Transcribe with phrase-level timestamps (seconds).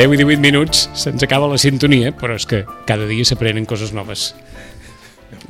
[0.00, 3.90] Deu i 18 minuts, se'ns acaba la sintonia, però és que cada dia s'aprenen coses
[3.92, 4.30] noves.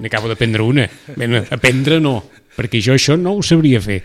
[0.03, 0.89] N'acabo d'aprendre una.
[1.15, 2.17] Bé, aprendre no,
[2.57, 4.01] perquè jo això no ho sabria fer.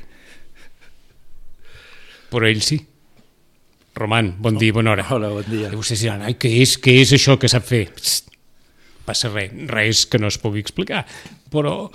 [2.30, 2.78] Però ell sí.
[3.98, 5.08] Roman, bon dia, bona hora.
[5.16, 5.72] Hola, bon dia.
[5.74, 7.88] I vostès diran, ai, què és, què és això que sap fer?
[7.98, 8.30] Psst,
[9.08, 11.08] passa res, res que no es pugui explicar,
[11.50, 11.88] però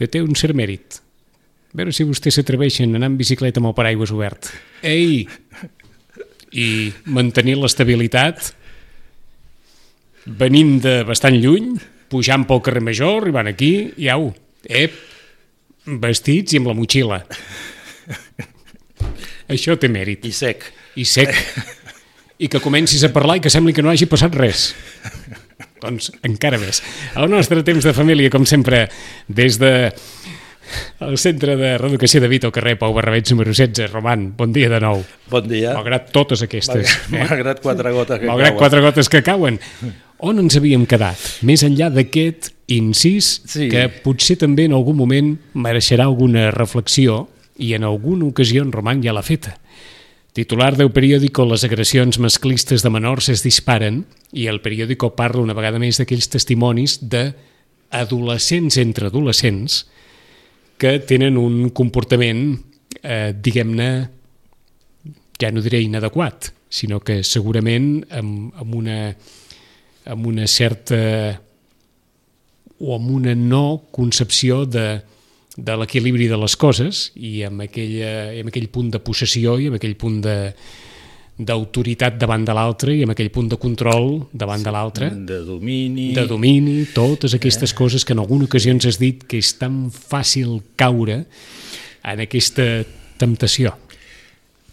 [0.00, 1.02] que té un cert mèrit.
[1.74, 4.54] A veure si vostès s'atreveixen a anar amb bicicleta amb el paraigües obert.
[4.80, 5.26] Ei!
[6.50, 8.50] I mantenir l'estabilitat
[10.26, 11.74] venint de bastant lluny,
[12.10, 14.30] pujant pel carrer Major, arribant aquí, i au,
[14.66, 14.96] ep,
[16.00, 17.22] vestits i amb la motxilla.
[19.50, 20.26] Això té mèrit.
[20.26, 20.66] I sec.
[21.00, 21.34] I sec.
[22.40, 24.70] I que comencis a parlar i que sembli que no hagi passat res.
[25.80, 26.82] Doncs encara més.
[27.16, 28.86] El nostre temps de família, com sempre,
[29.28, 29.72] des de
[31.00, 33.90] el Centre de Reeducació de Vita al carrer Pau Barrabeig número 16.
[33.92, 35.02] Roman, bon dia de nou.
[35.30, 35.74] Bon dia.
[35.74, 36.86] Malgrat totes aquestes.
[37.10, 38.58] Malgrat, malgrat quatre gotes que Malgrat cauen.
[38.58, 39.60] quatre gotes que cauen.
[40.18, 41.16] On ens havíem quedat?
[41.42, 43.68] Més enllà d'aquest incís Sí.
[43.72, 49.02] que potser també en algun moment mereixerà alguna reflexió i en alguna ocasió en Roman
[49.02, 49.56] ja l'ha feta.
[50.32, 55.54] Titular del periòdico Les agressions masclistes de menors es disparen i el periòdico parla una
[55.54, 57.32] vegada més d'aquells testimonis de
[57.90, 59.88] adolescents entre adolescents
[60.80, 62.54] que tenen un comportament,
[63.02, 63.90] eh, diguem-ne,
[65.40, 68.98] ja no diré inadequat, sinó que segurament amb, amb, una,
[70.08, 71.00] amb una certa
[72.80, 75.02] o amb una no concepció de,
[75.56, 79.76] de l'equilibri de les coses i amb, aquella, amb aquell punt de possessió i amb
[79.76, 80.36] aquell punt de
[81.46, 86.10] d'autoritat davant de l'altre i amb aquell punt de control davant de l'altre De domini.
[86.14, 89.88] de domini, totes aquestes coses que en alguna ocasió ens has dit que és tan
[89.90, 91.24] fàcil caure
[92.04, 92.84] en aquesta
[93.20, 93.74] temptació.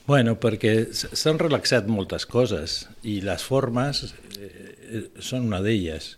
[0.07, 4.05] Bueno, perquè s'han relaxat moltes coses i les formes
[4.39, 4.51] eh,
[4.87, 6.13] eh, són una d'elles.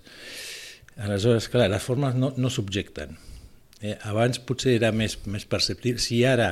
[1.00, 3.16] Aleshores, clar, les formes no, no subjecten.
[3.82, 6.02] Eh, abans potser era més, més perceptible.
[6.04, 6.52] Si ara,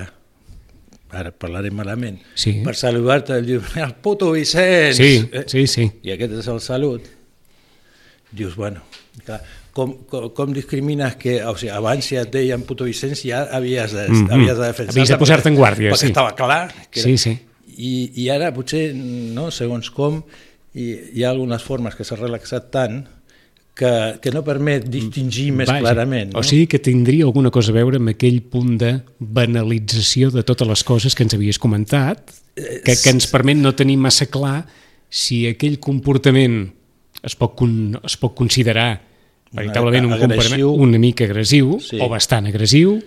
[1.12, 2.62] ara parlaré malament, Sí.
[2.66, 4.98] per saludar-te dius, el puto Vicenç!
[4.98, 5.92] Sí, Eh, sí, sí.
[6.04, 7.02] i aquest és el salut,
[8.32, 8.82] dius, bueno,
[9.26, 9.42] clar,
[9.72, 13.94] com, com, com discrimines que, o sigui, abans si et deien puto Vicenç ja havies
[13.94, 14.32] de, Mhm.
[14.34, 16.08] havies de defensar Havies de posar-te en guàrdia, perquè sí.
[16.08, 16.74] estava clar.
[16.92, 17.38] Que Sí, sí.
[17.78, 20.24] I, I ara potser, no, segons com,
[20.74, 23.08] hi, hi ha algunes formes que s'ha relaxat tant
[23.78, 26.34] que, que no permet distingir més Vaja, clarament.
[26.34, 26.42] No?
[26.42, 30.68] O sigui que tindria alguna cosa a veure amb aquell punt de banalització de totes
[30.68, 34.64] les coses que ens havies comentat, que, que ens permet no tenir massa clar
[35.10, 36.66] si aquell comportament
[37.24, 37.72] es pot, con,
[38.04, 38.90] es pot considerar
[39.58, 42.02] veritablement un comportament una mica agressiu Sí.
[42.04, 42.98] o bastant agressiu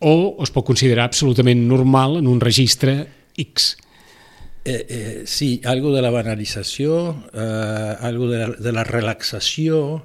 [0.00, 3.06] o es pot considerar absolutament normal en un registre
[3.36, 3.74] X.
[4.62, 10.04] Eh, eh, sí, algo de la banalització, eh, algo de la, de la relaxació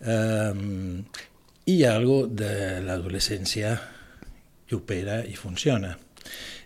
[0.00, 1.02] eh,
[1.70, 3.76] i algo de l'adolescència
[4.66, 5.94] que opera i funciona.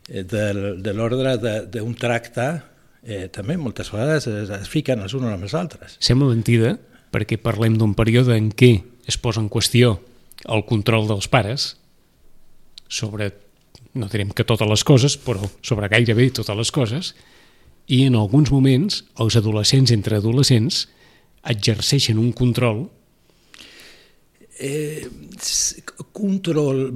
[0.09, 1.37] Eh, de de l'ordre
[1.69, 2.49] d'un tracte,
[3.05, 6.01] eh, també moltes vegades es, es fiquen els uns amb els altres.
[6.01, 6.77] Sembla mentida
[7.13, 9.99] perquè parlem d'un període en què es posa en qüestió
[10.49, 11.75] el control dels pares
[12.89, 13.33] sobre,
[13.97, 17.15] no direm que totes les coses, però sobre gairebé totes les coses,
[17.87, 20.87] i en alguns moments els adolescents entre adolescents
[21.47, 22.87] exerceixen un control
[24.59, 25.07] eh,
[26.17, 26.91] control,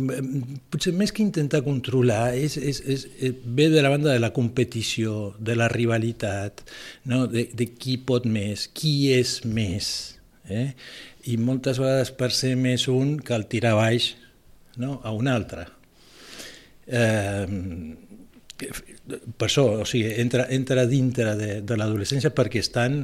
[0.72, 3.06] potser més que intentar controlar, és, és, és,
[3.44, 6.64] ve de la banda de la competició, de la rivalitat,
[7.10, 7.26] no?
[7.30, 9.90] de, de qui pot més, qui és més.
[10.48, 10.70] Eh?
[11.30, 14.14] I moltes vegades per ser més un cal tirar baix
[14.80, 14.98] no?
[15.04, 15.68] a un altre.
[16.90, 17.46] Eh,
[19.36, 23.02] per això, o sigui, entra, entra dintre de, de l'adolescència perquè estan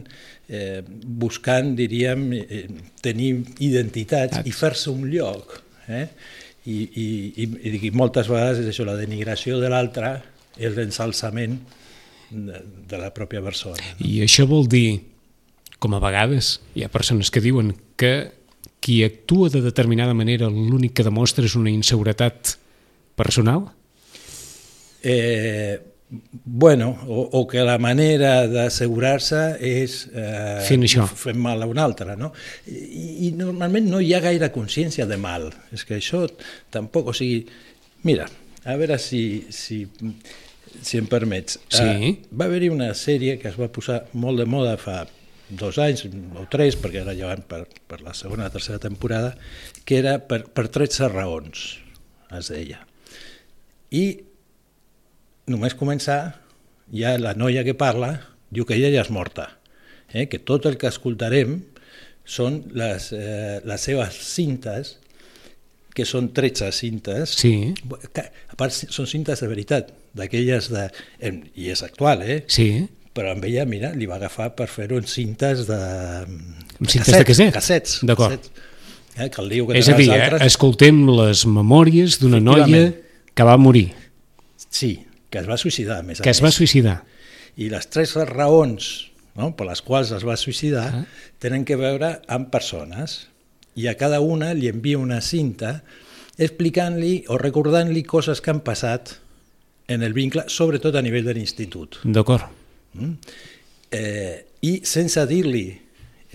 [0.49, 2.67] eh, buscant, diríem, eh,
[3.03, 3.33] tenir
[3.65, 5.56] identitats i fer-se un lloc.
[5.88, 6.05] Eh?
[6.67, 7.09] I, i,
[7.47, 10.17] i, I moltes vegades és això, la denigració de l'altre,
[10.56, 11.59] el ensalçament
[12.31, 13.79] de, de la pròpia persona.
[13.79, 14.06] No?
[14.06, 15.00] I això vol dir,
[15.79, 18.33] com a vegades hi ha persones que diuen que
[18.81, 22.55] qui actua de determinada manera l'únic que demostra és una inseguretat
[23.16, 23.66] personal?
[25.02, 31.06] Eh, bueno, o, o que la manera d'assegurar-se és eh, fent això.
[31.10, 32.30] fent mal a un altre, no?
[32.70, 35.50] I, I normalment no hi ha gaire consciència de mal.
[35.74, 36.24] És que això
[36.70, 37.42] tampoc, o sigui,
[38.06, 38.28] mira,
[38.64, 39.82] a veure si, si,
[40.78, 41.58] si em permets.
[41.68, 41.84] Sí.
[41.84, 45.04] Uh, va haver-hi una sèrie que es va posar molt de moda fa
[45.48, 49.36] dos anys o tres, perquè ara ja van per, per la segona o tercera temporada,
[49.86, 51.68] que era per, per 13 raons,
[52.34, 52.82] es deia.
[53.94, 54.05] I
[55.53, 56.21] només començar,
[56.94, 58.17] ja la noia que parla
[58.50, 59.50] diu que ella ja és morta,
[60.12, 60.27] eh?
[60.31, 61.61] que tot el que escoltarem
[62.27, 64.97] són les, eh, les seves cintes,
[65.97, 67.73] que són 13 cintes, sí.
[68.12, 70.88] que, a part són cintes de veritat, d'aquelles de...
[71.56, 72.43] i és actual, eh?
[72.53, 72.85] Sí.
[73.17, 75.81] Però amb ella, mira, li va agafar per fer-ho en cintes de...
[76.27, 77.55] En cintes de casset?
[77.55, 78.00] Cassets.
[78.05, 78.50] D'acord.
[79.17, 80.44] Eh, que el diu que és a dir, altres...
[80.50, 82.91] escoltem les memòries d'una noia
[83.37, 83.91] que va morir.
[84.73, 87.03] Sí, que es va suïcidar, més Que es va suïcidar.
[87.61, 88.88] I les tres raons
[89.37, 91.05] no, per les quals es va suïcidar ah.
[91.43, 93.27] tenen que veure amb persones
[93.77, 95.83] i a cada una li envia una cinta
[96.41, 99.19] explicant-li o recordant-li coses que han passat
[99.93, 102.00] en el vincle, sobretot a nivell de l'institut.
[102.05, 102.49] D'acord.
[102.97, 103.12] Mm?
[103.93, 104.37] Eh,
[104.67, 105.69] I sense dir-li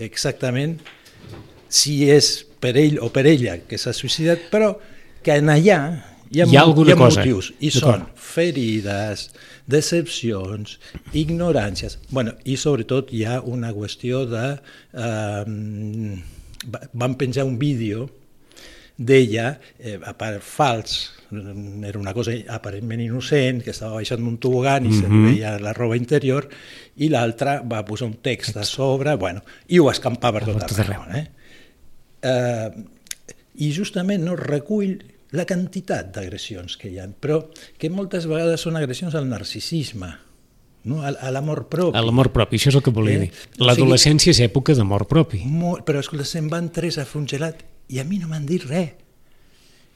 [0.02, 0.78] exactament
[1.72, 2.32] si és
[2.62, 4.72] per ell o per ella que s'ha suïcidat, però
[5.22, 5.78] que en allà
[6.32, 7.20] hi ha, hi ha alguna hi ha cosa.
[7.20, 9.28] motius, i són ferides,
[9.68, 10.78] decepcions,
[11.12, 14.46] ignoràncies, bueno, i sobretot hi ha una qüestió de...
[14.92, 16.18] Eh,
[16.94, 18.06] van penjar un vídeo
[18.96, 24.86] d'ella, eh, a part fals, era una cosa aparentment innocent, que estava baixant un tobogan
[24.86, 25.00] i mm -hmm.
[25.00, 25.24] se mhm.
[25.26, 26.48] veia la roba interior,
[26.96, 31.02] i l'altra va posar un text a sobre, bueno, i ho escampava per tot arreu.
[31.14, 31.26] Eh?
[32.22, 32.70] Eh,
[33.54, 35.02] I justament no recull
[35.32, 37.40] la quantitat d'agressions que hi ha, però
[37.80, 40.10] que moltes vegades són agressions al narcisisme,
[40.84, 41.00] no?
[41.00, 41.96] a, l'amor propi.
[41.96, 43.26] A l'amor propi, això és el que volia eh?
[43.26, 43.44] dir.
[43.64, 45.40] L'adolescència o sigui, és època d'amor propi.
[45.48, 48.44] Molt, però escolta, se'n van tres a fer un gelat i a mi no m'han
[48.48, 48.92] dit res.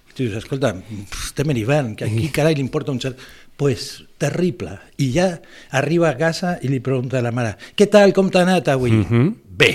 [0.07, 0.73] I tu dius, escolta,
[1.13, 3.21] estem en hivern, que aquí carai li importa un gelat?
[3.61, 4.73] Pues terrible.
[5.01, 5.29] I ja
[5.77, 8.93] arriba a casa i li pregunta a la mare, què tal, com t'ha anat avui?
[8.93, 9.05] Mhm.
[9.13, 9.35] -huh.
[9.57, 9.73] Bé,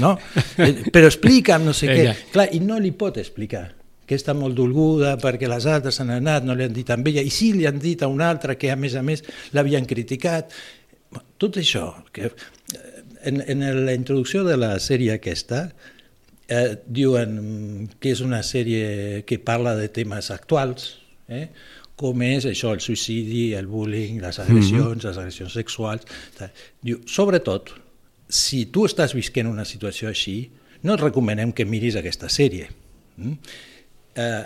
[0.00, 0.18] no?
[0.56, 2.16] Eh, però explica'm no sé què.
[2.32, 6.44] Clar, i no li pot explicar que està molt dolguda perquè les altres han anat,
[6.44, 8.72] no li han dit amb ella, i sí li han dit a una altra que
[8.72, 9.24] a més a més
[9.56, 10.52] l'havien criticat.
[11.38, 15.68] Tot això, que eh, en, en la introducció de la sèrie aquesta,
[16.48, 20.94] eh, diuen que és una sèrie que parla de temes actuals,
[21.28, 21.48] eh?
[21.96, 25.08] com és això, el suïcidi, el bullying, les agressions, mm -hmm.
[25.08, 26.02] les agressions sexuals.
[26.82, 27.70] Diu, sobretot,
[28.28, 30.50] si tu estàs visquent una situació així,
[30.82, 32.68] no et recomanem que miris aquesta sèrie.
[33.16, 33.36] Mm?
[34.14, 34.44] Eh,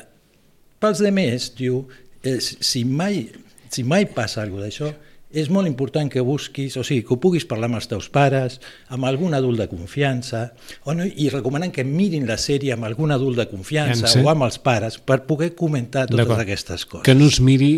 [0.78, 1.82] pels demés, diu,
[2.22, 3.26] eh, si, mai,
[3.70, 4.92] si mai passa alguna d'això,
[5.28, 8.56] és molt important que busquis, o sigui, que ho puguis parlar amb els teus pares,
[8.94, 10.46] amb algun adult de confiança,
[10.88, 14.46] o no, i recomanen que mirin la sèrie amb algun adult de confiança o amb
[14.48, 17.04] els pares per poder comentar totes aquestes coses.
[17.04, 17.72] Que no es miri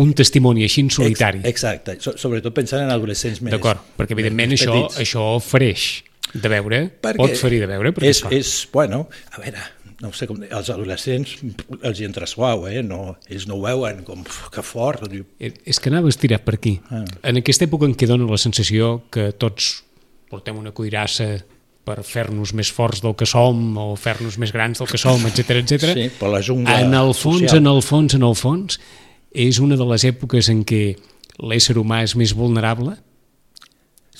[0.00, 1.40] un testimoni així en solitari.
[1.48, 5.88] Exacte, so, sobretot pensant en adolescents més D'acord, perquè evidentment això, això ofereix
[6.34, 7.94] de veure, perquè pot ferir de veure.
[8.04, 9.64] És, és, bueno, a veure,
[10.04, 11.38] no sé com, els adolescents
[11.80, 12.82] els hi entra suau, eh?
[12.84, 15.08] no, ells no ho veuen com que fort.
[15.40, 16.76] Eh, és que anava estirat per aquí.
[16.92, 17.04] Ah.
[17.24, 19.78] En aquesta època en què dona la sensació que tots
[20.30, 21.38] portem una cuirassa
[21.84, 25.58] per fer-nos més forts del que som o fer-nos més grans del que som, etc
[25.60, 25.90] etc.
[25.92, 27.60] Sí, per la jungla En el fons, social.
[27.60, 28.78] en el fons, en el fons,
[29.34, 30.84] és una de les èpoques en què
[31.44, 32.96] l'ésser humà és més vulnerable,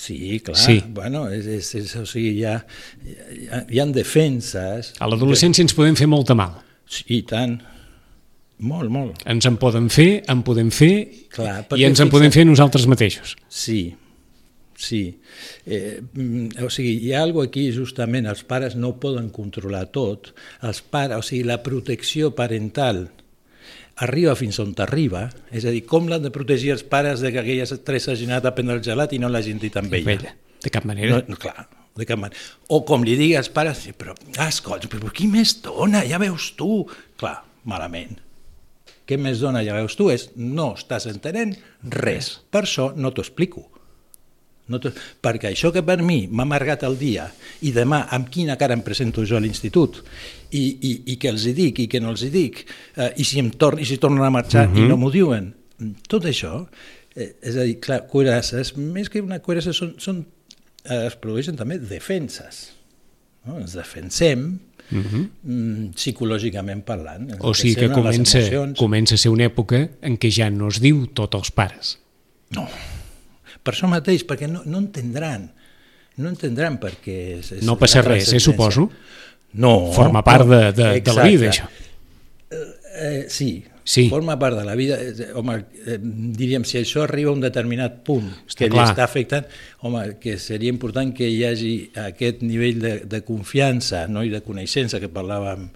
[0.05, 0.59] Sí, clar.
[0.61, 0.83] Sí.
[0.93, 2.59] Bueno, és, és, és, o sigui, hi ha,
[3.07, 4.93] hi ha, hi ha defenses...
[5.01, 6.59] A l'adolescència ens podem fer molta mal.
[6.85, 7.57] Sí, i tant.
[8.65, 9.25] Molt, molt.
[9.29, 10.95] Ens en poden fer, en podem fer,
[11.33, 13.37] clar, i ens en podem fer nosaltres mateixos.
[13.49, 13.95] Sí,
[14.75, 15.21] Sí,
[15.67, 16.03] eh,
[16.61, 20.33] o sigui, hi ha alguna aquí justament, els pares no poden controlar tot,
[20.67, 23.05] els pares, o sigui, la protecció parental
[23.97, 27.43] arriba fins on t'arriba, és a dir, com l'han de protegir els pares de que
[27.43, 30.19] aquella tres anat a prendre el gelat i no l'hagin dit amb ella.
[30.19, 30.35] Ella.
[30.65, 31.19] De cap manera.
[31.19, 32.41] No, no, clar, de cap manera.
[32.69, 36.03] O com li digui als pares, però, ah, escolta, però qui més dona?
[36.09, 36.85] Ja veus tu.
[37.21, 38.19] Clar, malament.
[39.05, 40.09] Què més dona, ja veus tu?
[40.11, 41.53] És, no estàs entenent
[41.93, 42.39] res.
[42.51, 43.69] Per això no t'ho explico.
[44.73, 44.95] No te...
[45.21, 47.27] perquè això que per mi m'ha amargat el dia
[47.69, 49.99] i demà amb quina cara em presento jo a l'institut
[50.57, 53.27] i, i, i que els hi dic i que no els hi dic eh, i,
[53.29, 54.87] si em tor i si tornen a marxar uh -huh.
[54.87, 55.53] i no m'ho diuen
[56.09, 56.65] tot això
[57.15, 60.25] eh, és a dir, clar, cuirasses més que una cuirassa són, són,
[60.85, 62.71] eh, es produeixen també defenses
[63.45, 63.59] no?
[63.61, 64.59] ens defensem
[64.93, 65.29] Uh -huh.
[65.43, 67.31] mm, psicològicament parlant.
[67.41, 68.39] O sigui que comença,
[68.77, 71.99] comença a ser una època en què ja no es diu tots els pares.
[72.51, 72.69] No,
[73.65, 75.49] per això mateix, perquè no, no entendran,
[76.21, 77.19] no entendran perquè...
[77.41, 78.91] És, és no passa res, eh, suposo?
[79.55, 79.93] No.
[79.95, 81.69] Forma part de, de, de la vida, això.
[82.51, 84.99] Eh, eh, sí, sí, forma part de la vida.
[85.01, 85.57] Eh, home,
[85.87, 88.85] eh, diríem, si això arriba a un determinat punt Està que clar.
[88.85, 89.51] li està afectant,
[89.87, 94.27] home, que seria important que hi hagi aquest nivell de, de confiança no?
[94.27, 95.69] i de coneixença que parlàvem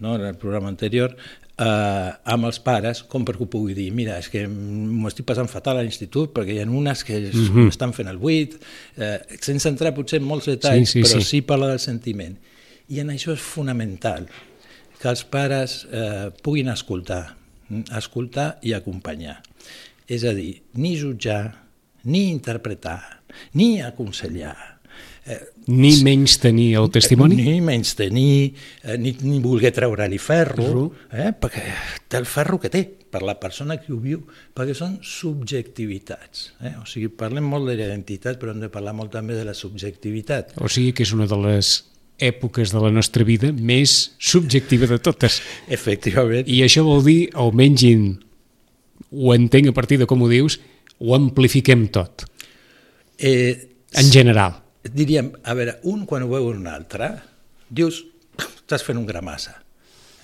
[0.00, 0.16] no?
[0.16, 1.16] en el programa anterior,
[1.58, 5.50] eh, amb els pares com perquè ho pugui dir mira, és que m'ho estic passant
[5.50, 7.68] fatal a l'institut perquè hi ha unes que mm -hmm.
[7.68, 8.56] estan fent el buit
[8.96, 11.28] eh, sense entrar potser en molts detalls Sí, sí, però sí.
[11.28, 12.36] sí parla del sentiment
[12.88, 14.26] i en això és fonamental
[15.00, 17.36] que els pares eh, puguin escoltar
[17.68, 19.42] mm, escoltar i acompanyar
[20.08, 21.68] és a dir, ni jutjar
[22.04, 23.22] ni interpretar
[23.54, 24.71] ni aconsellar
[25.70, 27.36] Ni menys tenir el testimoni?
[27.38, 31.62] ni menys tenir, eh, ni, ni voler treure-li ferro, eh, perquè
[32.10, 34.24] té el ferro que té per la persona que ho viu,
[34.56, 36.48] perquè són subjectivitats.
[36.64, 36.74] Eh?
[36.80, 40.56] O sigui, parlem molt de l'identitat, però hem de parlar molt també de la subjectivitat.
[40.58, 41.70] O sigui que és una de les
[42.22, 45.40] èpoques de la nostra vida més subjectiva de totes.
[45.70, 46.48] Efectivament.
[46.50, 47.86] I això vol dir, almenys
[49.12, 50.58] ho entenc a partir de com ho dius,
[50.98, 52.26] ho amplifiquem tot,
[53.22, 54.61] Eh, en general.
[54.84, 57.10] Diríem, a veure, un quan ho veu un altre,
[57.70, 58.02] dius,
[58.38, 59.54] estàs fent un gramassa.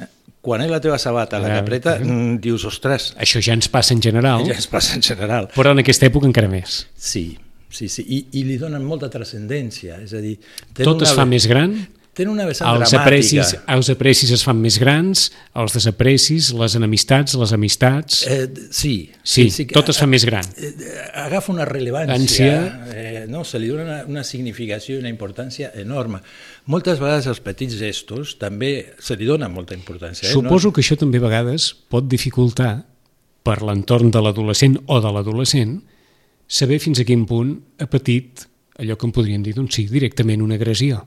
[0.00, 0.06] Eh?
[0.42, 3.94] Quan és la teva sabata la que apreta, mm, dius, ostres, Això ja ens passa
[3.94, 5.48] en general, ja ens passa en general.
[5.54, 6.86] però en aquesta època encara més.
[6.96, 7.36] Sí,
[7.70, 10.38] sí, sí, i, i li donen molta transcendència, és a dir...
[10.74, 11.76] Tot es una fa ve- més gran,
[12.18, 13.02] Tenen una vessant els dramàtica.
[13.04, 18.24] aprecis, els aprecis es fan més grans, els desaprecis, les enemistats, les amistats...
[18.26, 20.42] Eh, sí, Sí, que- tot es fa més gran.
[20.56, 20.72] eh,
[21.14, 22.56] agafa una rellevància, Ànsia.
[22.92, 23.44] eh, no?
[23.44, 26.18] se li dona una, una significació i una importància enorme.
[26.66, 30.26] Moltes vegades als petits gestos també se li dona molta importància.
[30.28, 30.32] Eh?
[30.32, 32.84] Suposo que això també a vegades pot dificultar
[33.44, 35.78] per l'entorn de l'adolescent o de l'adolescent
[36.48, 38.42] saber fins a quin punt ha patit
[38.78, 41.04] allò que en podríem dir, doncs sí, directament una agressió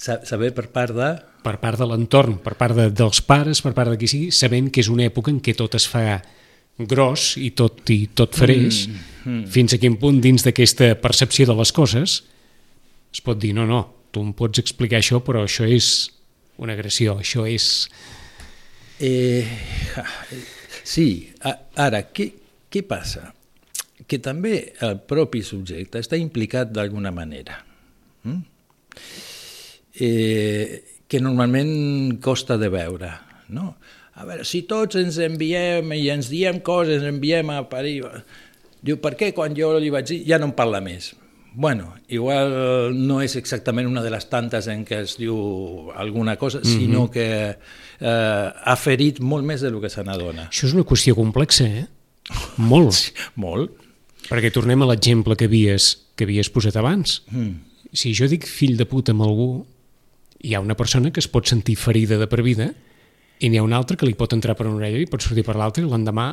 [0.00, 1.10] Saber per part de...
[1.44, 4.70] per part de l'entorn, per part de, dels pares, per part de qui sigui, sabent
[4.72, 6.20] que és una època en què tot es fa
[6.88, 9.42] gros i tot, i tot fareix, mm, mm.
[9.52, 12.22] fins a quin punt dins d'aquesta percepció de les coses
[13.10, 13.82] es pot dir, no, no,
[14.14, 16.08] tu em pots explicar això, però això és
[16.60, 17.88] una agressió, això és...
[19.00, 19.44] Eh,
[20.94, 21.06] sí,
[21.76, 22.30] ara, què,
[22.70, 23.30] què passa?
[24.08, 24.54] Que també
[24.86, 27.60] el propi subjecte està implicat d'alguna manera.
[28.24, 28.40] Mm?
[29.98, 33.10] Eh, que normalment costa de veure.
[33.50, 33.74] No?
[34.14, 38.06] A veure, si tots ens enviem i ens diem coses, ens enviem a París...
[38.80, 41.10] Diu, per què quan jo li vaig dir ja no em parla més?
[41.52, 46.62] Bueno, igual no és exactament una de les tantes en què es diu alguna cosa,
[46.64, 50.46] sinó que eh, ha ferit molt més del que se n'adona.
[50.48, 51.88] Això és una qüestió complexa, eh?
[52.62, 53.10] Molt.
[53.44, 53.74] Molt.
[54.30, 57.18] Perquè tornem a l'exemple que havies, que havies posat abans.
[57.34, 57.56] Mm.
[57.90, 59.50] Si jo dic fill de puta amb algú,
[60.40, 62.70] hi ha una persona que es pot sentir ferida de per vida
[63.40, 65.44] i n'hi ha una altra que li pot entrar per una orella i pot sortir
[65.46, 66.26] per l'altra i l'endemà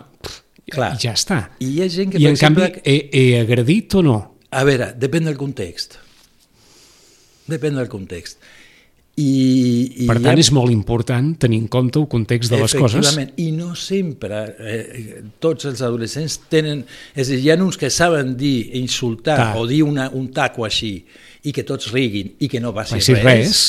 [0.67, 0.91] Clar.
[0.99, 1.39] ja està.
[1.63, 2.83] I hi ha gent que, I en canvi, exemple...
[2.83, 4.17] he, he agredit o no?
[4.51, 5.99] A veure, depèn del context.
[7.47, 8.41] Depèn del context.
[9.17, 12.75] I, i Per tant, ha- és molt important tenir en compte el context de les
[12.77, 13.15] coses.
[13.41, 16.83] I no sempre eh, tots els adolescents tenen...
[17.15, 19.49] És a dir, hi ha uns que saben dir, insultar Clar.
[19.57, 20.91] o dir una, un taco així
[21.49, 23.61] i que tots riguin i que no passi Passi res, res.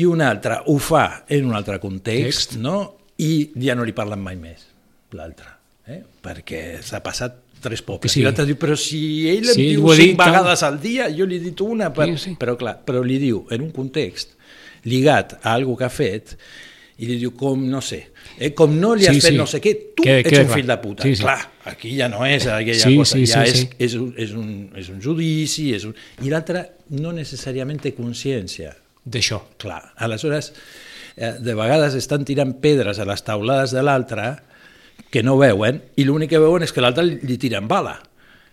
[0.00, 2.60] i un altre ho fa en un altre context, Text.
[2.62, 2.78] no?
[3.20, 4.64] i ja no li parlen mai més,
[5.14, 5.46] l'altre,
[5.86, 6.00] eh?
[6.24, 8.10] perquè s'ha passat tres pobles.
[8.12, 8.20] sí.
[8.20, 11.06] I l'altre diu, però si ell em Si ell diu cinc dit, vegades al dia,
[11.12, 12.08] jo li he dit una, per...
[12.10, 12.34] Sí, sí.
[12.40, 14.34] però clar, però li diu en un context
[14.84, 16.36] lligat a algo que ha fet
[17.02, 17.98] i li diu com no sé,
[18.38, 19.38] eh, com no li has Sí, fet sí.
[19.38, 20.58] no sé què, tu Queda- ets queda un clar.
[20.60, 21.02] fill de puta.
[21.02, 21.22] Sí, sí.
[21.24, 23.68] Clar, aquí ja no és aquella Sí, cosa, sí, ja sí, és, sí.
[23.78, 25.94] És, un, és, un, és un judici, és un...
[26.22, 28.76] i l'altre no necessàriament té consciència.
[29.04, 29.40] D'això.
[29.58, 30.52] Clar, aleshores,
[31.16, 34.36] eh, de vegades estan tirant pedres a les taulades de l'altre
[35.10, 37.98] que no veuen, i l'únic que veuen és que l'altre li, tiren bala.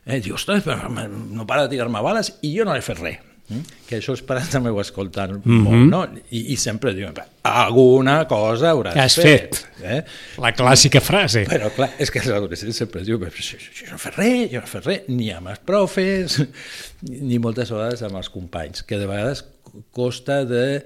[0.05, 3.19] Eh, diu, ostres, no para de tirar-me bales i jo no he fet res.
[3.51, 3.77] Mm?
[3.87, 5.63] Que això els pares també ho escolten mm -hmm.
[5.67, 6.01] molt, no?
[6.31, 9.55] I, I sempre diuen, alguna cosa hauràs Has fet.
[9.55, 9.67] fet.
[9.83, 10.03] Eh?
[10.37, 11.45] La clàssica frase.
[11.49, 14.59] Però clar, és que els adolescents sempre diuen "Però jo, jo no fet res, jo
[14.59, 16.41] no fet res, ni amb els profes,
[17.01, 19.43] ni moltes vegades amb els companys, que de vegades
[19.91, 20.83] costa de,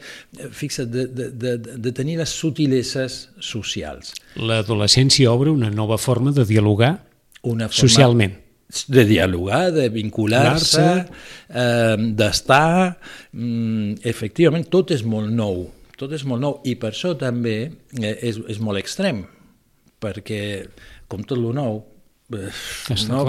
[0.51, 4.13] fixa't, de, de, de, de tenir les sutileses socials.
[4.35, 6.99] L'adolescència obre una nova forma de dialogar
[7.41, 8.44] Una forma socialment.
[8.87, 10.85] De dialogar, de vincular-se,
[11.49, 12.97] eh, d'estar...
[13.35, 15.67] Mm, efectivament, tot és molt nou,
[15.99, 19.23] tot és molt nou, i per això també eh, és, és molt extrem,
[20.01, 20.41] perquè,
[21.11, 21.83] com tot lo nou,
[22.27, 23.19] no,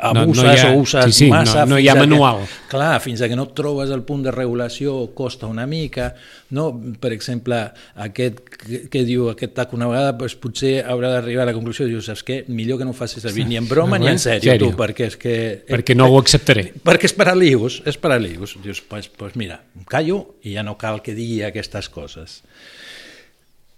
[0.00, 1.66] abuses No- no hi ha- o uses sí, sí, no- massa...
[1.66, 2.36] no hi fins ha a que- manual.
[2.68, 6.14] clar, fins a que no et trobes el punt de regulació costa una mica,
[6.50, 6.68] no?
[7.00, 7.58] per exemple,
[7.96, 11.86] aquest que, que diu aquest tac una vegada, doncs potser haurà d'arribar a la conclusió,
[11.90, 14.52] dius, saps què, millor que no ho facis servir ni en broma ni en sèrio,
[14.52, 14.70] Sèrio.
[14.70, 15.36] tu, perquè és que...
[15.66, 16.68] Perquè no ho acceptaré.
[16.86, 18.54] Perquè és per a lius, és per a lius.
[18.62, 19.60] Dius, pues, pues mira,
[19.90, 22.42] callo i ja no cal que digui aquestes coses.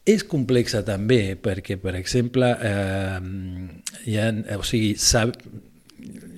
[0.08, 3.18] És complexa també perquè, per exemple, eh,
[4.08, 5.34] hi ha, o sigui, sab,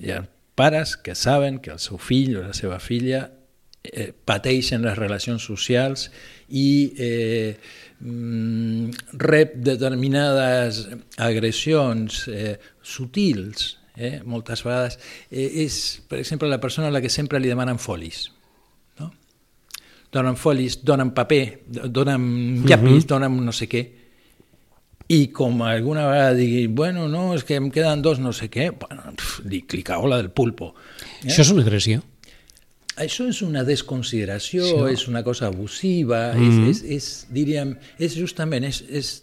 [0.01, 0.25] hi ha
[0.59, 3.29] pares que saben que el seu fill o la seva filla
[3.83, 6.09] eh, pateixen les relacions socials
[6.49, 7.55] i eh,
[7.99, 10.83] mm, rep determinades
[11.17, 14.99] agressions eh, sutils, eh, moltes vegades.
[15.29, 18.27] Eh, és, per exemple, la persona a la que sempre li demanen folis.
[20.11, 23.85] Donen folis, donen paper, donen llapis, donen no sé què.
[25.11, 28.69] I com alguna vegada digui, bueno, no, és que em queden dos no sé què,
[28.79, 30.73] bueno, pf, li, li cago la del pulpo.
[31.23, 32.03] Això és una agressió.
[33.01, 34.93] Això és una desconsideració, Sí.
[34.93, 36.41] és una cosa abusiva, Mhm.
[36.43, 36.69] mm -hmm.
[36.69, 39.21] és, és, és, diríem, és justament, és, és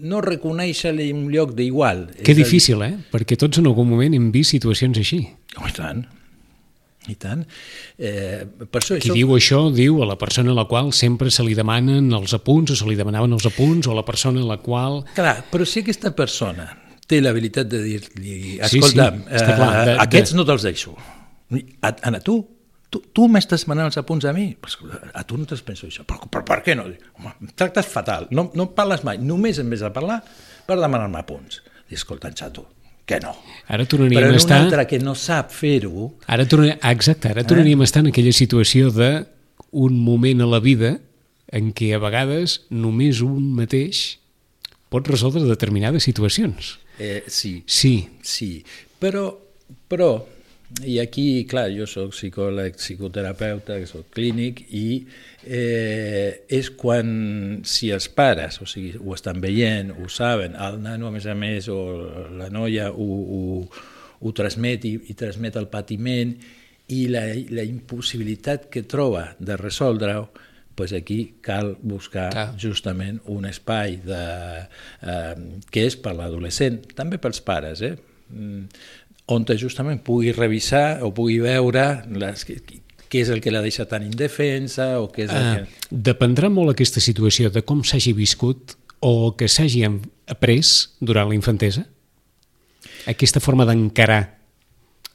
[0.00, 2.10] no reconèixer-li un lloc d'igual.
[2.22, 2.96] Que És difícil, eh?
[3.10, 5.28] Perquè tots en algun moment hem vist situacions així.
[5.56, 6.06] Oh, tant,
[7.08, 7.44] i tant.
[7.98, 11.30] Eh, per això, Qui això diu això diu a la persona a la qual sempre
[11.34, 14.42] se li demanen els apunts o se li demanaven els apunts o a la persona
[14.44, 15.02] a la qual...
[15.16, 16.68] Clar, però si aquesta persona
[17.08, 18.34] té l'habilitat de dir-li,
[18.68, 20.92] Sí, escolta'm, sí, està clar, de- eh, aquests de- no te'ls deixo.
[21.80, 22.34] A, a, tu,
[22.92, 24.50] tu, tu m'estàs demanant els apunts a mi?
[25.16, 26.04] A tu no te'ls penso això.
[26.04, 26.84] Però, però per què no?
[27.16, 30.20] Home, em tractes fatal, no, no parles mai, només em ves a parlar
[30.68, 31.62] per demanar-me apunts.
[31.88, 32.66] I escolta, xato,
[33.08, 33.32] que no.
[33.68, 34.60] Ara tornaríem Però en a un estar...
[34.66, 38.92] altre que no sap fer-ho, Ara tornaríem, exacte, ara tornaríem a estar en aquella situació
[38.94, 39.10] de
[39.72, 40.94] un moment a la vida
[41.52, 44.18] en què a vegades només un mateix
[44.92, 46.78] pot resoldre determinades situacions.
[46.98, 48.64] eh, sí, Sí, Sí,
[49.00, 49.36] però,
[49.88, 50.24] però
[50.84, 55.06] i aquí, clar, jo sóc psicòleg, psicoterapeuta, que sóc clínic, i
[55.46, 57.08] eh, és quan,
[57.64, 61.36] si els pares, o sigui, ho estan veient, ho saben, el nano, a més a
[61.38, 61.78] més, o
[62.36, 63.40] la noia ho, ho,
[64.20, 66.36] ho transmet i, i transmet el patiment,
[66.92, 70.28] i la, la impossibilitat que troba de resoldre-ho,
[70.78, 72.52] pues aquí cal buscar Clar.
[72.60, 74.22] justament un espai de,
[75.02, 75.34] eh,
[75.74, 77.96] que és per l'adolescent, també pels pares, eh?
[79.28, 82.46] On justament pugui revisar o pugui veure les,
[83.08, 85.92] què és el que la deixa tan indefensa o què és el eh, que...
[86.10, 91.84] dependrà molt aquesta situació de com s'hagi viscut o que s'hagi après durant la infantesa?
[93.08, 94.38] Aquesta forma d'encarar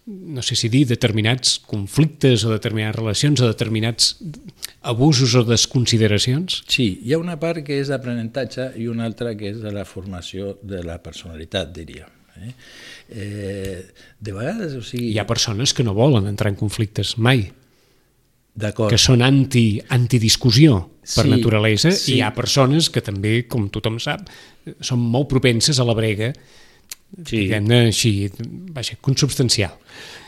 [0.06, 4.17] no sé si dir, determinats conflictes o determinades relacions o determinats
[4.82, 6.63] abusos o desconsideracions?
[6.67, 9.86] Sí, hi ha una part que és d'aprenentatge i una altra que és de la
[9.88, 12.10] formació de la personalitat, diria.
[12.41, 12.54] Eh?
[13.10, 13.86] Eh,
[14.19, 15.12] de vegades, o sigui...
[15.13, 17.52] Hi ha persones que no volen entrar en conflictes mai,
[18.56, 18.89] D'acord.
[18.91, 22.13] que són anti, antidiscussió per Sí, naturalesa, sí.
[22.13, 24.28] i hi ha persones que també, com tothom sap,
[24.80, 26.34] són molt propenses a la brega,
[27.13, 27.43] Sí.
[27.43, 28.30] diguem-ne així,
[28.74, 29.76] vaja, consubstancial.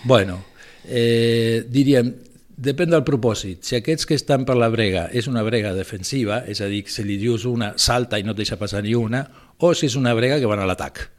[0.03, 0.43] Bueno,
[0.87, 2.11] eh, diríem,
[2.55, 3.63] depèn del propòsit.
[3.65, 7.03] Si aquests que estan per la brega és una brega defensiva, és a dir, si
[7.03, 9.25] li dius una, salta i no et deixa passar ni una,
[9.57, 11.09] o si és una brega que van a l'atac.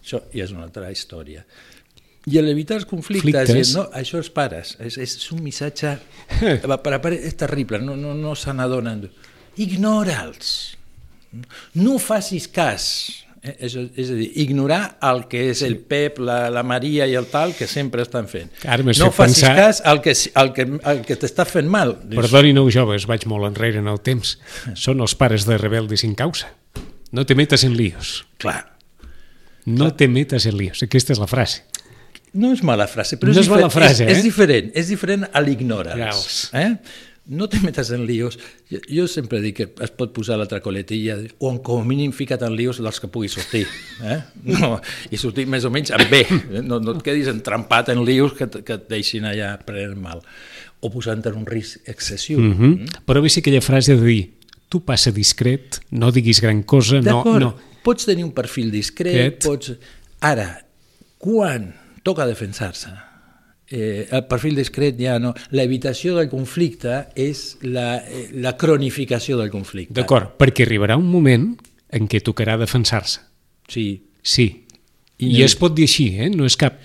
[0.00, 1.44] Això ja és una altra història.
[2.28, 3.70] I a l'evitar els conflictes, Conflictes.
[3.72, 5.94] i no, això els pares, és, és un missatge,
[6.84, 9.06] per a pares és terrible, no, no, no se n'adonen.
[9.60, 10.52] Ignora'ls,
[11.80, 12.90] no facis cas
[13.40, 13.54] Eh?
[13.64, 17.28] És, és a dir, ignorar el que és el Pep, la, la Maria i el
[17.32, 18.50] tal que sempre estan fent.
[18.84, 21.94] M'has no facis pensar- cas al que, al que, al que t'està fent mal.
[22.12, 24.36] Perdoni, nou joves, vaig molt enrere en el temps.
[24.84, 26.52] Són els pares de rebelde sin causa.
[27.16, 28.20] No te metes en líos.
[28.38, 28.60] Clar,
[29.66, 30.82] No te metes en líos.
[30.82, 31.64] Aquesta és la frase.
[32.32, 34.18] no és mala frase, però No és, és mala frase, és, eh?
[34.18, 36.46] és diferent, és diferent a l'ignorance.
[36.54, 36.76] Eh?
[37.30, 38.38] No te metes en líos.
[38.70, 42.42] Jo, jo sempre dic que es pot posar l'altra coletilla, o com a mínim fica't
[42.46, 43.66] en líos dels que puguis sortir.
[44.02, 44.20] Eh?
[44.50, 44.78] No,
[45.10, 46.24] I sortir més o menys amb bé.
[46.62, 50.22] No, no et quedis entrampat en líos que, que et deixin allà prenent mal.
[50.80, 52.38] O posant en un risc excessiu.
[52.38, 53.00] Mm -hmm.
[53.06, 54.30] Però bé, sí aquella frase de dir
[54.70, 57.56] tu passa discret, no diguis gran cosa, no, no.
[57.84, 59.46] Pots tenir un perfil discret, Aquest.
[59.46, 59.72] pots...
[60.20, 60.48] Ara,
[61.18, 61.70] quan
[62.04, 62.90] toca defensar-se,
[63.70, 65.32] eh, el perfil discret ja no...
[65.56, 69.94] L'evitació del conflicte és la, eh, la cronificació del conflicte.
[69.96, 71.52] D'acord, perquè arribarà un moment
[71.90, 73.20] en què tocarà defensar-se.
[73.70, 73.88] Sí,
[74.22, 74.66] Sí.
[75.20, 76.30] I I, no- es pot dir així, eh?
[76.32, 76.78] No és cap...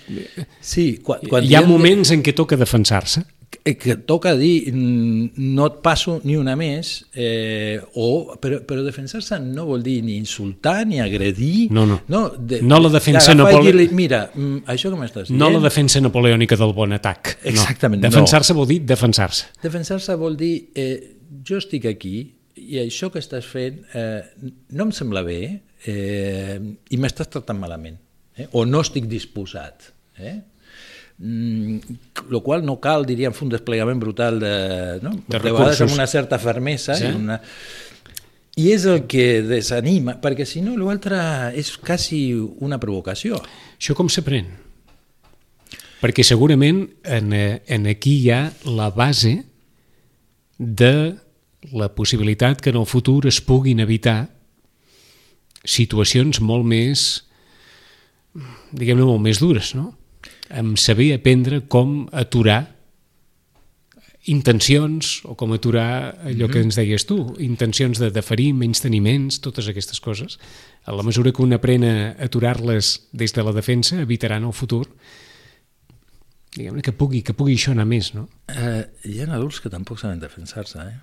[0.60, 0.98] sí.
[1.04, 3.22] Quan, quan Hi ha diem de- moments en què toca defensar-se.
[3.62, 8.82] Que, que toca dir mm, no et passo ni una més eh, o, però, però
[8.86, 12.00] defensar-se no vol dir ni insultar ni agredir No, no.
[12.08, 15.38] no, de, No la defensa d'agafar i napole- dir-li, mira, mm, això que m'estàs dient
[15.40, 17.36] No la defensa napoleònica del bon atac.
[17.44, 18.08] Exactament, no.
[18.08, 18.14] no.
[18.14, 19.46] Defensar-se vol dir defensar-se.
[19.62, 21.16] Defensar-se vol dir, eh,
[21.46, 22.16] jo estic aquí
[22.56, 24.22] i això que estàs fent eh,
[24.72, 25.40] no em sembla bé
[25.86, 26.58] eh,
[26.90, 27.98] i m'estàs tractant malament,
[28.36, 29.92] eh, o no estic disposat.
[30.18, 30.38] Eh?
[31.18, 31.78] Mm,
[32.28, 34.52] lo qual no cal, diríem, fer un desplegament brutal de,
[35.00, 35.14] no?
[35.26, 35.80] De vegades recursos.
[35.86, 37.06] amb una certa fermesa Sí.
[37.06, 37.40] i una...
[38.56, 41.18] I és el que desanima, perquè si no l'altre
[41.60, 42.32] és quasi
[42.64, 43.36] una provocació.
[43.76, 44.46] Això com s'aprèn?
[46.00, 49.42] Perquè segurament en, eh, en aquí hi ha la base
[50.56, 51.16] de
[51.72, 54.30] la possibilitat que en el futur es puguin evitar
[55.64, 57.24] situacions molt més,
[58.72, 59.90] diguem-ne, molt més dures, no?
[60.50, 62.74] Amb saber aprendre com aturar
[64.26, 69.68] intencions o com aturar allò que ens deies tu, intencions de deferir, menys teniments, totes
[69.70, 70.38] aquestes coses.
[70.86, 71.94] A la mesura que un aprèn a
[72.26, 74.86] aturar-les des de la defensa, evitarà en el futur
[76.56, 78.30] diguem que pugui, que pugui això anar més, no?
[78.48, 80.94] Eh, hi ha adults que tampoc saben defensar-se, eh?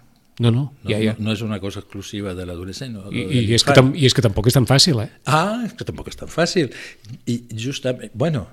[0.42, 1.12] No, no, No, ja, ja.
[1.20, 2.96] no, no és una cosa exclusiva de l'adolescent.
[2.98, 5.12] o de- I, i, és que tam, I és que tampoc és tan fàcil, eh?
[5.30, 6.72] Ah, és que tampoc és tan fàcil.
[7.30, 8.48] I justament, bueno,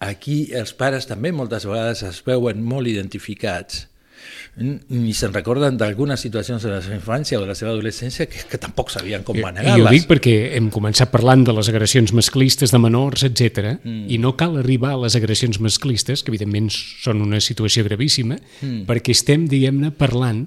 [0.00, 3.86] aquí els pares també moltes vegades es veuen molt identificats
[4.60, 8.42] ni se'n recorden d'algunes situacions de la seva infància o de la seva adolescència que,
[8.50, 9.94] que tampoc sabien com I, I ho manegar-les.
[9.94, 13.76] dic perquè hem començat parlant de les agressions masclistes de menors, etc.
[13.78, 14.08] Mm.
[14.12, 18.82] i no cal arribar a les agressions masclistes, que evidentment són una situació gravíssima, mm.
[18.90, 20.44] perquè estem, diguem-ne, parlant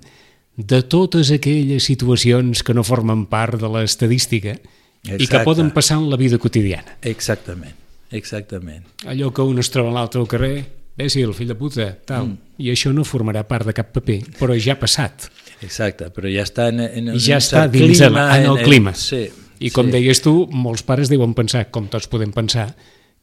[0.57, 4.59] de totes aquelles situacions que no formen part de l'estadística
[5.03, 6.99] i que poden passar en la vida quotidiana.
[7.01, 7.73] Exactament,
[8.13, 8.85] exactament.
[9.09, 10.55] Allò que un es troba a l'altre al carrer,
[10.95, 12.57] bé, sí, el fill de puta, tal, mm.
[12.63, 15.29] i això no formarà part de cap paper, però ja ha passat.
[15.63, 18.63] Exacte, però ja està en, en, I ja un està dins clima, en, en el
[18.65, 18.95] clima.
[18.97, 19.25] Sí,
[19.63, 19.95] I com sí.
[19.97, 22.71] deies tu, molts pares deuen pensar, com tots podem pensar,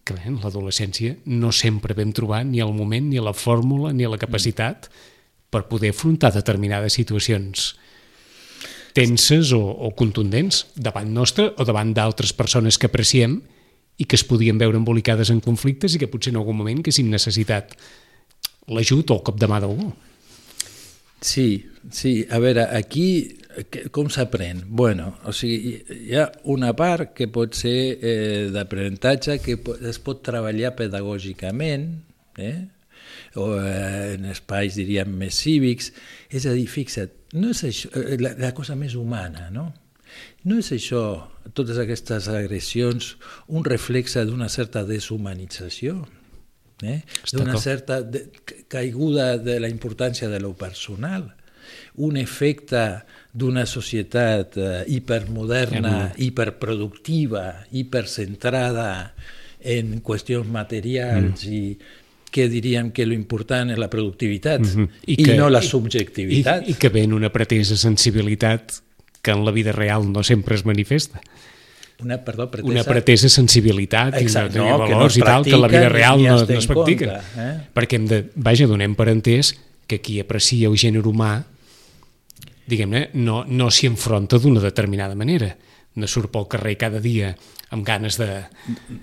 [0.05, 4.09] que bé, en l'adolescència no sempre vam trobar ni el moment, ni la fórmula, ni
[4.09, 4.89] la capacitat
[5.51, 7.75] per poder afrontar determinades situacions
[8.95, 13.41] tenses o, o contundents davant nostre o davant d'altres persones que apreciem
[14.01, 17.11] i que es podien veure embolicades en conflictes i que potser en algun moment haguéssim
[17.13, 17.75] necessitat
[18.71, 19.91] l'ajut o el cop de mà d'algú.
[21.21, 23.37] Sí, sí, a veure, aquí
[23.69, 24.63] que- com s'aprèn?
[24.67, 25.75] Bueno, o sigui,
[26.09, 29.59] hi ha una part que pot ser eh, d'aprenentatge que
[29.91, 31.91] es pot treballar pedagògicament,
[32.39, 32.69] eh?
[33.37, 35.93] o eh, en espais, diríem, més cívics.
[36.31, 39.69] És a dir, fixa't, no és això, eh, la, la cosa més humana, no?
[40.49, 41.03] No és això,
[41.53, 43.17] totes aquestes agressions,
[43.49, 46.07] un reflexe d'una certa deshumanització,
[46.83, 47.03] eh?
[47.33, 48.27] D'una certa de,
[48.69, 51.29] caiguda de la importància de lo personal,
[52.01, 59.15] un efecte d'una societat eh, hipermoderna, hiperproductiva, hipercentrada
[59.61, 61.53] en qüestions materials mm.
[61.53, 64.89] i que diríem que lo important és la productivitat mm -hmm.
[65.07, 66.67] I, i no la subjectivitat.
[66.67, 68.83] I, I que ven una pretesa sensibilitat
[69.23, 71.21] que en la vida real no sempre es manifesta.
[72.03, 75.45] una, perdó, pretesa, Una pretesa sensibilitat Exacte, i, una, no, no valors es i tal,
[75.45, 77.11] que en la vida real no, no es en practiquen.
[77.11, 77.55] compte, eh?
[77.77, 79.53] Perquè hem de, vaja, donem per entès
[79.87, 81.35] que qui aprecia el gènere humà,
[82.71, 85.51] diguem-ne, no, no s'hi enfronta d'una determinada manera.
[85.99, 87.35] No surt pel carrer cada dia
[87.75, 88.29] amb ganes de,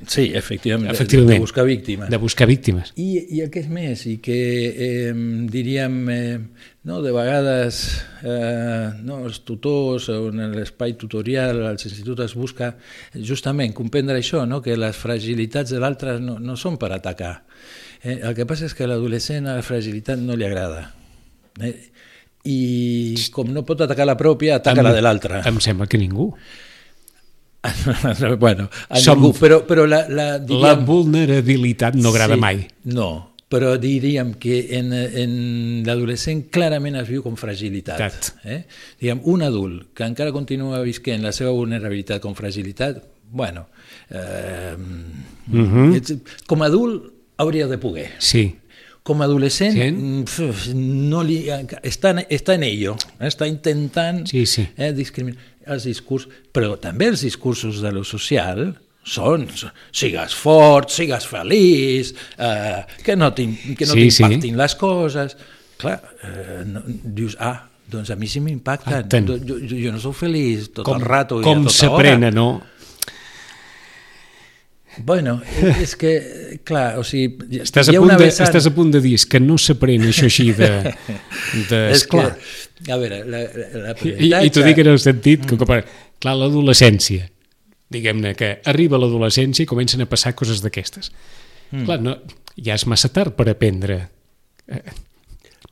[0.07, 2.09] Sí, efectivament, efectivament, de buscar víctimes.
[2.09, 2.93] De buscar víctimes.
[2.95, 4.37] I, I és més, i que
[4.71, 5.13] eh,
[5.51, 6.39] diríem, eh,
[6.87, 7.81] no, de vegades
[8.23, 12.69] eh, no, els tutors o en l'espai tutorial als instituts es busca
[13.13, 14.61] justament comprendre això, no?
[14.63, 17.33] que les fragilitats de l'altre no, no són per atacar.
[18.01, 20.85] Eh, el que passa és que a l'adolescent a la fragilitat no li agrada.
[21.59, 21.75] Eh?
[22.47, 22.57] I
[23.35, 25.41] com no pot atacar la pròpia, ataca Em- la de l'altre.
[25.49, 26.31] Em sembla que ningú.
[28.39, 32.61] bueno, a Som- ningú, però, però la, la, La diríem, vulnerabilitat no agrada Sí, mai.
[32.85, 33.09] No,
[33.49, 37.97] però diríem que en, en l'adolescent clarament es viu com fragilitat.
[37.97, 38.31] Tat.
[38.43, 38.63] Eh?
[38.99, 42.99] Diguem, un adult que encara continua visquent la seva vulnerabilitat com fragilitat,
[43.31, 43.67] bueno,
[44.09, 44.75] eh,
[45.47, 45.93] Mhm.
[45.95, 48.11] ets- com a adult hauria de poder.
[48.19, 48.55] Sí.
[49.03, 50.23] Com a adolescent, Sí.
[50.25, 51.45] pf, no li,
[51.83, 53.27] està, en- està en ello, eh?
[53.27, 54.67] està intentant Sí, sí.
[54.75, 59.45] Eh, discriminar els discursos, però també els discursos de lo social són
[59.95, 64.23] sigues fort, sigues feliç, eh, que no t'im- que no Sí, sí.
[64.23, 65.37] t'impactin les coses.
[65.77, 69.27] Clar, eh, no, dius, ah, doncs a mi sí m'impacten, Impacten.
[69.47, 72.17] jo, jo, jo no sóc feliç tot Com, el rato i a com tota s'aprèn
[72.25, 72.27] hora.
[72.27, 72.49] a no...
[74.99, 75.41] Bueno,
[75.83, 76.11] és que,
[76.65, 79.53] clar, o sigui, Estàs a, punt de, vessant- estàs a punt de dir que no
[79.61, 80.69] s'aprèn això així de...
[81.69, 82.31] de és que, esclar.
[82.89, 87.29] a veure, la- I, I t'ho dic en el sentit que, que clar, l'adolescència,
[87.89, 91.11] diguem-ne que arriba l'adolescència i comencen a passar coses d'aquestes.
[91.71, 91.85] Mm.
[91.87, 92.17] Clar, no,
[92.59, 94.01] ja és massa tard per aprendre.
[94.67, 94.81] Eh,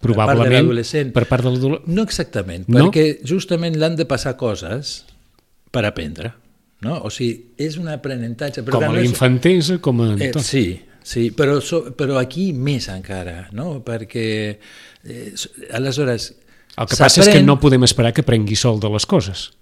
[0.01, 0.69] probablement
[1.13, 1.87] per part de l'adolescent.
[1.91, 2.87] No exactament, No?
[2.89, 5.05] perquè justament l'han de passar coses
[5.71, 6.33] per aprendre.
[6.81, 6.99] No?
[7.07, 8.61] O sigui, és un aprenentatge.
[8.63, 10.09] Però Com a no és- infantesa, com a...
[10.19, 10.43] Eh, tot.
[10.43, 13.83] sí, sí però, so, però aquí més encara, no?
[13.83, 14.57] perquè
[15.03, 15.33] eh,
[15.73, 16.33] aleshores...
[16.77, 19.53] El que passa és que no podem esperar que prengui sol de les coses.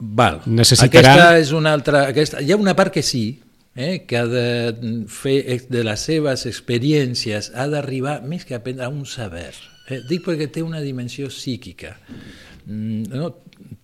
[0.00, 0.40] Val.
[0.46, 2.06] Necessitarà- Aquesta és una altra...
[2.08, 2.40] Aquesta...
[2.42, 3.40] Hi ha una part que sí,
[3.76, 8.86] eh, que ha de fer de les seves experiències, ha d'arribar més que a aprendre
[8.86, 9.52] a un saber.
[9.90, 10.00] Eh?
[10.08, 11.96] Dic perquè té una dimensió psíquica.
[12.66, 13.30] Mm, no,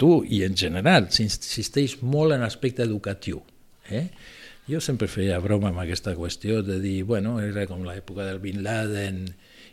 [0.00, 3.42] tu i en general s'insisteix molt en l'aspecte educatiu.
[3.90, 4.07] Eh?
[4.66, 8.64] Jo sempre feia broma amb aquesta qüestió de dir, bueno, era com l'època del Bin
[8.64, 9.20] Laden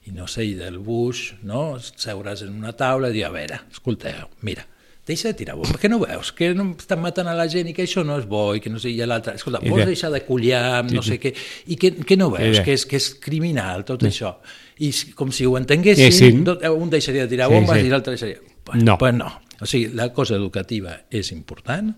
[0.05, 1.79] i no sé, i del Bush, no?
[1.79, 4.67] Seuràs en una taula i dir, a veure, escolteu, mira,
[5.05, 7.73] deixa de tirar bombes, que no veus, que no estan matant a la gent i
[7.75, 9.89] que això no és bo i que no sé, i l'altre, escolta, I vols de-
[9.91, 11.33] deixar de collar, no sé què,
[11.67, 14.37] i que, que no veus, I que és, que és criminal tot això.
[14.79, 16.31] I com si ho entenguessin, Eh, sí.
[16.47, 17.85] tot- un deixaria de tirar Sí, bombes sí.
[17.85, 18.39] i l'altre deixaria...
[18.79, 18.97] No.
[18.97, 19.27] Pues no.
[19.61, 21.91] O sigui, la cosa educativa és important,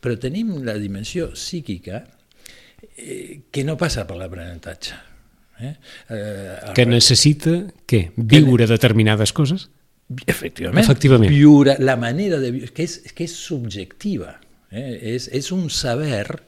[0.00, 2.02] però tenim la dimensió psíquica
[2.96, 4.94] eh, que no passa per l'aprenentatge.
[5.60, 5.74] Eh?
[6.10, 7.52] Eh, Que necessita,
[7.86, 8.10] què?
[8.16, 9.68] Viure determinades coses?
[10.26, 10.82] Efectivament.
[10.84, 11.30] Efectivament.
[11.32, 14.36] Viure, la manera de viure, que és, que és subjectiva.
[14.72, 15.14] Eh?
[15.16, 16.40] És, és un saber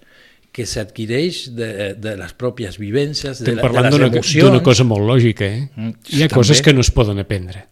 [0.55, 4.45] que s'adquireix de, de les pròpies vivències, de, Estem la, de les emocions.
[4.47, 5.65] d'una cosa molt lògica, eh?
[5.75, 6.35] Mm, Hi ha també.
[6.39, 7.65] coses que no es poden aprendre.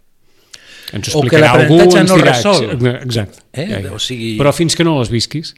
[0.92, 2.34] Ens O que l'aprenentatge no dirà...
[2.34, 2.66] resol.
[2.98, 3.44] Exacte.
[3.54, 3.68] Eh?
[3.70, 3.92] Ja, ja.
[3.94, 5.54] O sigui- Però fins que no les visquis,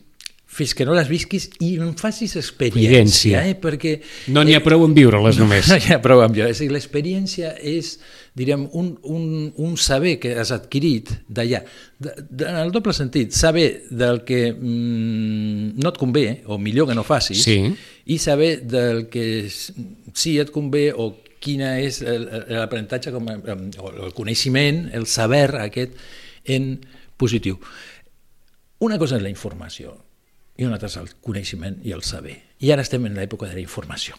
[0.54, 3.40] Fins que no les visquis i en facis Experiència.
[3.48, 3.56] Eh?
[3.58, 3.96] Perquè
[4.30, 5.66] no n'hi ha prou en viure-les només.
[5.66, 7.96] No hi ha prou a dir, l'experiència és,
[8.34, 11.60] diríem, un, un, un saber que has adquirit d'allà.
[12.02, 17.04] En el doble sentit, saber del que mm, no et convé, o millor que no
[17.06, 17.74] facis, Sí.
[18.06, 19.48] i saber del que
[20.14, 23.38] sí et convé o quina és l'aprenentatge, com a-
[23.78, 25.92] o el coneixement, el saber aquest
[26.44, 26.80] en
[27.16, 27.58] positiu.
[28.80, 29.94] Una cosa és la informació
[30.56, 32.40] i una altra és el coneixement i el saber.
[32.58, 34.16] I ara estem en l'època de la informació.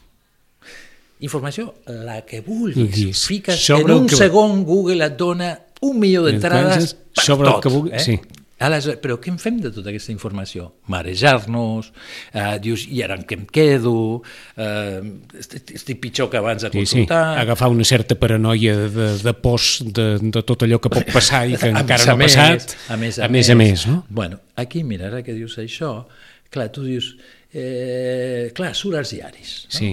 [1.20, 2.76] Informació, la que vulguis.
[2.78, 3.26] Vulguis.
[3.26, 7.24] Fiques Sobre en el un que- segon, Google et dona un milió d'entrades Entrades per
[7.24, 7.64] sobre el tot.
[7.64, 8.00] que vulgui- eh?
[8.00, 8.20] sí.
[8.58, 10.70] Aleshores, però què en fem de tota aquesta informació?
[10.88, 11.90] Marejar-nos,
[12.34, 14.22] eh, dius, i ara en què em quedo,
[14.56, 15.02] eh,
[15.38, 16.96] estic, estic pitjor que abans de Sí, sí.
[17.04, 17.38] consultar...
[17.38, 21.58] Agafar una certa paranoia de, de pors de, de tot allò que pot passar i
[21.60, 22.78] que A encara més no a ha més, passat.
[22.90, 24.06] A més a més, a més no?
[24.10, 26.06] Bueno, aquí, mira, ara que dius això,
[26.50, 27.18] clar, tu dius,
[27.54, 29.66] eh, clar, surt als diaris.
[29.74, 29.80] No?
[29.80, 29.92] Sí.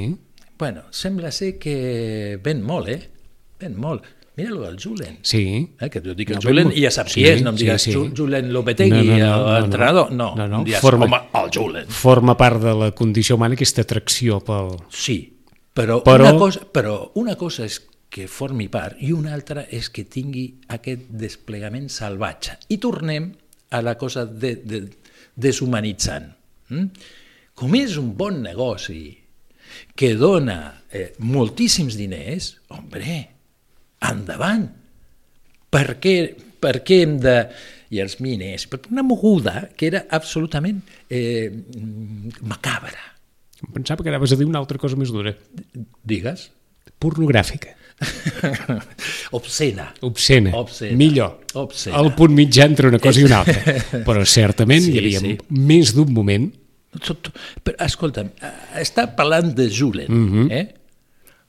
[0.59, 3.11] Bueno, sembla ser que ven molt, eh?
[3.61, 4.05] Ven molt.
[4.37, 5.19] Mira lo del Julen.
[5.23, 5.75] Sí.
[5.79, 7.15] Eh, que jo dic el No, Julen i ja saps molt.
[7.15, 7.93] qui Sí, és, no em sí, digues sí.
[7.93, 9.59] Ju- Julen Lopetegui, No, no, no, no, no.
[9.59, 10.13] l'entrenador.
[10.13, 11.87] No, No, no, em diràs, forma- home, el Julen.
[11.89, 14.71] Forma part de la condició humana aquesta atracció pel...
[14.89, 15.19] Sí,
[15.75, 19.89] però, Però- Una cosa, però una cosa és que formi part i una altra és
[19.91, 22.59] que tingui aquest desplegament salvatge.
[22.69, 23.33] I tornem
[23.71, 24.83] a la cosa de, de,
[25.37, 26.33] deshumanitzant.
[26.71, 26.87] Mm?
[27.55, 29.19] Com és un bon negoci
[29.97, 33.19] que dona eh, moltíssims diners, hombre,
[34.09, 34.67] endavant.
[35.73, 36.17] Per què,
[36.61, 37.37] per què hem de...
[37.93, 40.79] I els miners, per una moguda que era absolutament
[41.13, 41.51] eh,
[42.49, 43.03] macabra.
[43.61, 45.35] Em Pensava que anaves a dir una altra cosa més dura.
[46.03, 46.49] Digues.
[47.03, 47.75] pornogràfica.
[49.39, 49.93] Obscena.
[50.01, 50.55] Obscena.
[50.57, 50.97] Obscena.
[50.97, 51.41] Millor.
[51.55, 51.97] Obscena.
[51.99, 53.77] Al punt mitjà entre una cosa i una altra.
[54.09, 55.37] Però certament Sí, hi havia sí.
[55.51, 56.49] més d'un moment
[57.01, 57.31] Tot-
[57.65, 58.53] Però, escolta'm, eh,
[58.83, 60.51] està parlant de Julen, Mhm.
[60.51, 60.75] eh?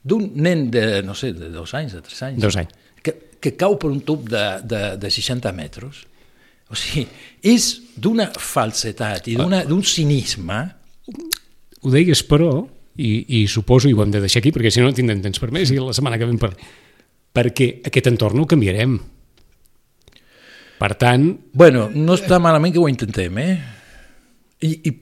[0.04, 2.70] d'un nen de, no sé, de dos anys, de tres anys, Dos anys.
[3.02, 6.04] Que, que cau per un tub de, de, de 60 metres.
[6.70, 7.06] O sigui,
[7.42, 10.62] és d'una falsetat i d'un cinisme
[11.84, 14.88] Ho deies, però, i, i suposo, i ho hem de deixar aquí, perquè si no
[14.88, 16.58] no tindrem temps per més, i la setmana que ve parlem,
[17.36, 19.00] perquè aquest entorn el canviarem.
[20.80, 23.54] Per tant, Bueno, no està malament que ho intentem, eh?
[24.64, 24.94] I, i,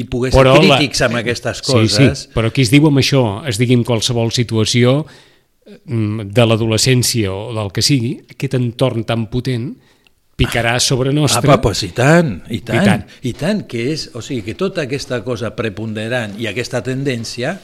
[0.00, 0.54] i poder ser però...
[0.62, 2.22] la- crítics amb aquestes Sí, coses.
[2.26, 5.00] sí, però qui es diu amb això, es digui en qualsevol situació
[5.86, 9.72] mm, de l'adolescència o del que sigui, aquest entorn tan potent
[10.38, 11.42] picarà sobre nostre...
[11.50, 14.54] Apa, pues, i tant, i tant, I tant, i tant que és, o sigui, que
[14.54, 17.56] tota aquesta cosa preponderant i aquesta tendència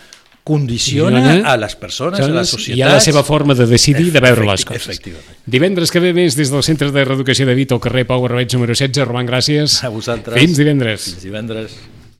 [0.44, 2.78] condiciona Condiciona a les persones, a les societats.
[2.78, 4.82] I a la seva forma de decidir de veure les coses.
[4.82, 5.40] efectivament.
[5.46, 8.52] Divendres que ve més des del Centre de Reeducació de Vita al carrer Pau Arrabeig
[8.52, 9.08] número 16.
[9.08, 9.80] Roman, gràcies.
[9.82, 10.36] A vosaltres.
[10.38, 11.08] Fins divendres.
[11.14, 11.78] Fins divendres.